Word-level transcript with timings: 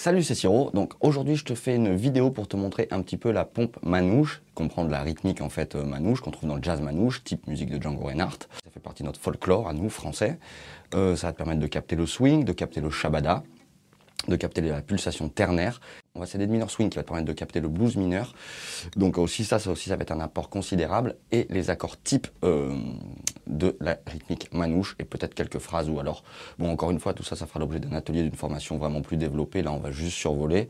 Salut 0.00 0.22
c'est 0.22 0.36
Siro, 0.36 0.70
donc 0.74 0.92
aujourd'hui 1.00 1.34
je 1.34 1.44
te 1.44 1.56
fais 1.56 1.74
une 1.74 1.96
vidéo 1.96 2.30
pour 2.30 2.46
te 2.46 2.56
montrer 2.56 2.86
un 2.92 3.02
petit 3.02 3.16
peu 3.16 3.32
la 3.32 3.44
pompe 3.44 3.78
manouche, 3.82 4.42
comprendre 4.54 4.90
la 4.90 5.02
rythmique 5.02 5.40
en 5.40 5.48
fait 5.48 5.74
euh, 5.74 5.82
manouche 5.82 6.20
qu'on 6.20 6.30
trouve 6.30 6.48
dans 6.48 6.54
le 6.54 6.62
jazz 6.62 6.80
manouche, 6.80 7.24
type 7.24 7.48
musique 7.48 7.68
de 7.68 7.82
Django 7.82 8.04
Reinhardt. 8.04 8.46
Ça 8.62 8.70
fait 8.70 8.78
partie 8.78 9.02
de 9.02 9.08
notre 9.08 9.18
folklore 9.18 9.66
à 9.66 9.72
nous 9.72 9.88
français. 9.88 10.38
Euh, 10.94 11.16
ça 11.16 11.26
va 11.26 11.32
te 11.32 11.38
permettre 11.38 11.58
de 11.58 11.66
capter 11.66 11.96
le 11.96 12.06
swing, 12.06 12.44
de 12.44 12.52
capter 12.52 12.80
le 12.80 12.90
shabada, 12.90 13.42
de 14.28 14.36
capter 14.36 14.60
la 14.60 14.82
pulsation 14.82 15.28
ternaire. 15.28 15.80
On 16.14 16.20
va 16.20 16.26
s'aider 16.26 16.46
de 16.46 16.52
minor 16.52 16.70
swing 16.70 16.90
qui 16.90 16.96
va 16.96 17.02
te 17.02 17.08
permettre 17.08 17.26
de 17.26 17.32
capter 17.32 17.58
le 17.58 17.68
blues 17.68 17.96
mineur. 17.96 18.34
Donc 18.94 19.18
aussi 19.18 19.44
ça, 19.44 19.58
ça 19.58 19.68
aussi 19.68 19.88
ça 19.88 19.96
va 19.96 20.02
être 20.02 20.12
un 20.12 20.20
apport 20.20 20.48
considérable. 20.48 21.16
Et 21.32 21.48
les 21.50 21.70
accords 21.70 22.00
type 22.00 22.28
euh, 22.44 22.72
de 23.48 23.76
la 23.80 23.98
rythmique 24.06 24.52
manouche 24.52 24.96
et 24.98 25.04
peut-être 25.04 25.34
quelques 25.34 25.58
phrases 25.58 25.88
ou 25.88 25.98
alors, 25.98 26.22
bon 26.58 26.70
encore 26.70 26.90
une 26.90 27.00
fois, 27.00 27.14
tout 27.14 27.22
ça, 27.22 27.36
ça 27.36 27.46
fera 27.46 27.60
l'objet 27.60 27.80
d'un 27.80 27.92
atelier, 27.92 28.22
d'une 28.22 28.34
formation 28.34 28.78
vraiment 28.78 29.02
plus 29.02 29.16
développée. 29.16 29.62
Là, 29.62 29.72
on 29.72 29.78
va 29.78 29.90
juste 29.90 30.16
survoler. 30.16 30.68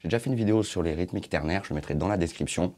J'ai 0.00 0.08
déjà 0.08 0.18
fait 0.18 0.30
une 0.30 0.36
vidéo 0.36 0.62
sur 0.62 0.82
les 0.82 0.94
rythmiques 0.94 1.28
ternaires, 1.28 1.64
je 1.64 1.74
mettrai 1.74 1.94
dans 1.94 2.08
la 2.08 2.16
description. 2.16 2.74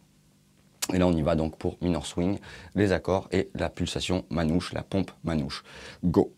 Et 0.93 0.99
là, 0.99 1.07
on 1.07 1.13
y 1.13 1.23
va 1.23 1.35
donc 1.35 1.57
pour 1.57 1.79
minor 1.81 2.05
swing, 2.05 2.39
les 2.75 2.93
accords 2.93 3.29
et 3.33 3.49
la 3.55 3.71
pulsation 3.71 4.25
manouche, 4.29 4.73
la 4.73 4.83
pompe 4.83 5.11
manouche. 5.23 5.65
Go! 6.05 6.35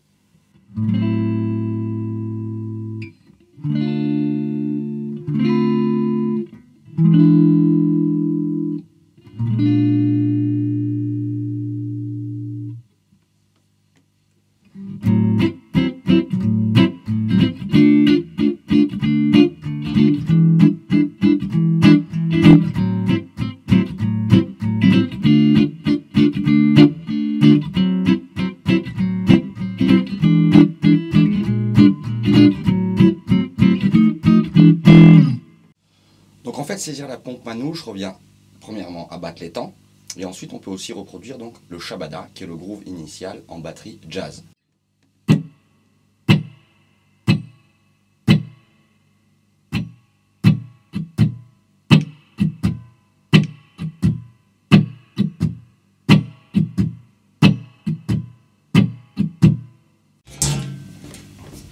Donc 36.43 36.59
en 36.59 36.63
fait, 36.63 36.77
saisir 36.77 37.07
la 37.07 37.17
pompe 37.17 37.45
manouche 37.45 37.83
revient 37.83 38.13
premièrement 38.59 39.07
à 39.09 39.17
battre 39.17 39.41
les 39.41 39.51
temps, 39.51 39.73
et 40.17 40.25
ensuite 40.25 40.53
on 40.53 40.59
peut 40.59 40.71
aussi 40.71 40.91
reproduire 40.93 41.37
donc 41.37 41.55
le 41.69 41.79
shabada, 41.79 42.29
qui 42.33 42.43
est 42.43 42.47
le 42.47 42.55
groove 42.55 42.83
initial 42.85 43.43
en 43.47 43.59
batterie 43.59 43.99
jazz. 44.09 44.43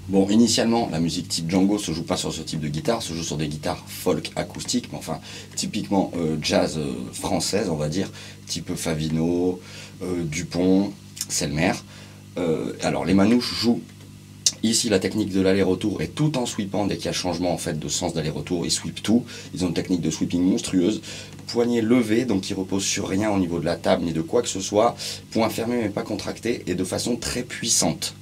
Bon, 0.07 0.29
initialement, 0.29 0.87
la 0.91 0.99
musique 0.99 1.27
type 1.29 1.49
Django 1.49 1.79
se 1.79 1.91
joue 1.91 2.03
pas 2.03 2.15
sur 2.15 2.31
ce 2.31 2.43
type 2.43 2.59
de 2.59 2.67
guitare, 2.67 3.01
se 3.01 3.11
joue 3.13 3.23
sur 3.23 3.37
des 3.37 3.47
guitares 3.47 3.83
folk 3.87 4.31
acoustiques, 4.35 4.89
mais 4.91 4.99
enfin, 4.99 5.19
typiquement 5.55 6.11
euh, 6.15 6.37
jazz 6.43 6.77
euh, 6.77 6.93
française, 7.11 7.69
on 7.71 7.75
va 7.75 7.89
dire, 7.89 8.11
type 8.45 8.75
Favino, 8.75 9.59
euh, 10.03 10.23
Dupont, 10.23 10.93
Selmer. 11.27 11.71
alors, 12.83 13.03
les 13.03 13.15
manouches 13.15 13.51
jouent 13.55 13.81
ici 14.61 14.89
la 14.89 14.99
technique 14.99 15.31
de 15.31 15.41
l'aller-retour 15.41 16.03
et 16.03 16.07
tout 16.07 16.37
en 16.37 16.45
sweepant, 16.45 16.85
dès 16.85 16.97
qu'il 16.97 17.05
y 17.05 17.09
a 17.09 17.13
changement 17.13 17.51
en 17.51 17.57
fait 17.57 17.79
de 17.79 17.87
sens 17.87 18.13
d'aller-retour, 18.13 18.63
ils 18.63 18.71
sweepent 18.71 19.01
tout. 19.01 19.23
Ils 19.55 19.65
ont 19.65 19.69
une 19.69 19.73
technique 19.73 20.01
de 20.01 20.11
sweeping 20.11 20.43
monstrueuse. 20.43 21.01
Poignet 21.47 21.81
levé, 21.81 22.25
donc 22.25 22.47
ils 22.47 22.53
reposent 22.53 22.85
sur 22.85 23.07
rien 23.07 23.31
au 23.31 23.39
niveau 23.39 23.59
de 23.59 23.65
la 23.65 23.75
table 23.75 24.03
ni 24.03 24.13
de 24.13 24.21
quoi 24.21 24.43
que 24.43 24.49
ce 24.49 24.61
soit. 24.61 24.95
Point 25.31 25.49
fermé 25.49 25.77
mais 25.81 25.89
pas 25.89 26.03
contracté 26.03 26.63
et 26.67 26.75
de 26.75 26.83
façon 26.83 27.15
très 27.15 27.41
puissante. 27.41 28.13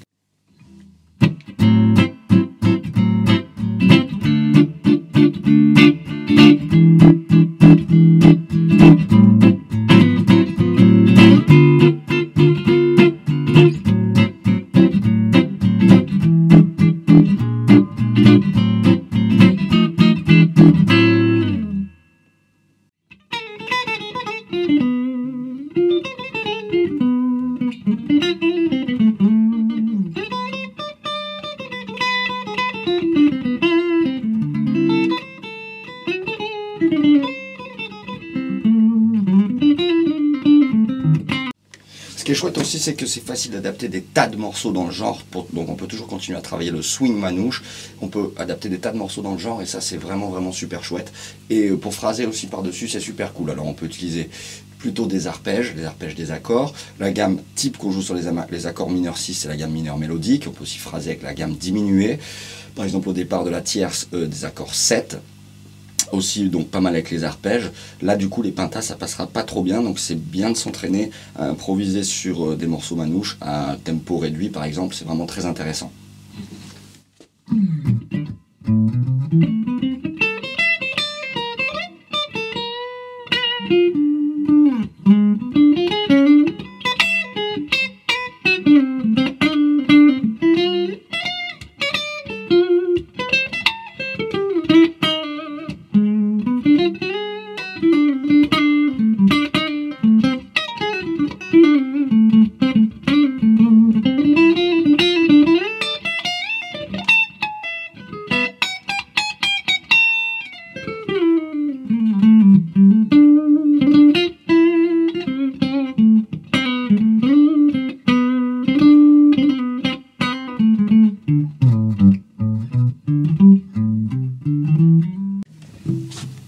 Ce 42.24 42.26
qui 42.26 42.32
est 42.32 42.36
chouette 42.36 42.58
aussi, 42.58 42.80
c'est 42.80 42.94
que 42.94 43.06
c'est 43.06 43.20
facile 43.20 43.52
d'adapter 43.52 43.90
des 43.90 44.02
tas 44.02 44.28
de 44.28 44.38
morceaux 44.38 44.72
dans 44.72 44.86
le 44.86 44.94
genre. 44.94 45.22
donc 45.52 45.68
on 45.68 45.76
peut 45.76 45.88
toujours 45.88 46.08
continuer 46.08 46.38
à 46.38 46.42
travailler 46.42 46.72
le 46.72 46.82
swing 46.82 47.20
manouche. 47.20 47.62
On 48.00 48.08
peut 48.08 48.32
adapter 48.38 48.70
des 48.70 48.80
tas 48.80 48.94
de 48.94 48.98
morceaux 48.98 49.22
dans 49.22 49.34
le 49.34 49.38
genre 49.38 49.62
et 49.62 49.66
ça 49.66 49.82
c'est 49.82 49.98
vraiment 49.98 50.30
vraiment 50.30 50.54
super 50.54 50.86
chouette. 50.86 51.12
Et 51.50 51.68
euh, 51.68 51.76
pour 51.76 51.94
phraser 51.94 52.26
aussi 52.26 52.48
par-dessus, 52.48 52.88
c'est 52.88 53.02
super 53.02 53.34
cool. 53.34 53.52
Alors 53.52 53.68
on 53.68 53.74
peut 53.74 53.88
utiliser 53.88 54.30
plutôt 54.78 55.06
des 55.06 55.28
arpèges, 55.28 55.76
des 55.76 55.84
arpèges 55.84 56.16
des 56.16 56.32
accords. 56.32 56.74
La 56.98 57.12
gamme 57.12 57.42
type 57.56 57.78
qu'on 57.78 57.92
joue 57.92 58.02
sur 58.02 58.16
les, 58.16 58.32
les 58.52 58.68
accords 58.68 58.90
mineurs 58.90 59.18
6, 59.18 59.34
c'est 59.34 59.50
la 59.50 59.58
gamme 59.58 59.72
mineure 59.72 59.98
mélodique. 59.98 60.46
On 60.48 60.52
peut 60.52 60.64
aussi 60.64 60.78
phraser 60.78 61.10
avec 61.10 61.24
la 61.24 61.34
gamme 61.34 61.58
diminuée. 61.58 62.20
Par 62.74 62.86
exemple 62.86 63.10
au 63.10 63.14
départ 63.14 63.44
de 63.44 63.50
la 63.50 63.60
tierce, 63.60 64.08
euh, 64.14 64.28
des 64.28 64.46
accords 64.46 64.76
7 64.76 65.18
aussi 66.14 66.50
donc 66.50 66.68
pas 66.68 66.80
mal 66.80 66.94
avec 66.94 67.12
les 67.12 67.24
arpèges. 67.24 67.72
Là 68.02 68.16
du 68.16 68.30
coup 68.30 68.42
les 68.42 68.52
pentas 68.52 68.82
ça 68.82 68.96
passera 68.96 69.28
pas 69.28 69.44
trop 69.44 69.64
bien 69.64 69.82
donc 69.82 70.00
c'est 70.00 70.20
bien 70.20 70.52
de 70.52 70.58
s'entraîner 70.58 71.12
à 71.36 71.50
improviser 71.50 72.04
sur 72.04 72.52
euh, 72.52 72.56
des 72.56 72.68
morceaux 72.68 72.96
manouches 72.96 73.38
à 73.42 73.78
tempo 73.84 74.18
réduit 74.18 74.50
par 74.50 74.64
exemple, 74.64 74.96
c'est 74.96 75.06
vraiment 75.06 75.26
très 75.26 75.46
intéressant. 75.46 75.92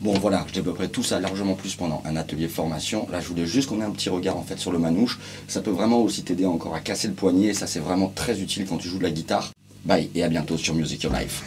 Bon 0.06 0.14
voilà, 0.14 0.46
je 0.48 0.54
développerai 0.54 0.88
tout 0.88 1.02
ça 1.02 1.20
largement 1.20 1.56
plus 1.56 1.74
pendant 1.74 2.04
un 2.06 2.16
atelier 2.16 2.48
formation. 2.48 3.08
Là 3.12 3.22
je 3.22 3.28
voulais 3.28 3.48
juste 3.48 3.70
qu'on 3.70 3.82
ait 3.82 3.86
un 3.86 3.90
petit 3.90 4.10
regard 4.10 4.38
en 4.38 4.44
fait 4.44 4.60
sur 4.60 4.72
le 4.72 4.78
manouche. 4.78 5.18
Ça 5.48 5.62
peut 5.62 5.72
vraiment 5.72 6.00
aussi 6.00 6.24
t'aider 6.24 6.46
encore 6.46 6.76
à 6.76 6.80
casser 6.80 7.08
le 7.08 7.16
poignet. 7.16 7.56
ça 7.56 7.66
c'est 7.66 7.80
vraiment 7.80 8.10
très 8.14 8.40
utile 8.40 8.68
quand 8.68 8.78
tu 8.78 8.88
joues 8.88 9.00
de 9.00 9.04
la 9.04 9.10
guitare. 9.10 9.50
Bye 9.84 10.12
et 10.14 10.24
à 10.24 10.30
bientôt 10.30 10.58
sur 10.58 10.76
Music 10.76 11.02
Your 11.02 11.14
Life. 11.14 11.44